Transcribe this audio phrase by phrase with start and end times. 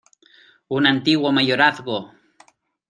[0.77, 1.99] ¡un antiguo mayorazgo!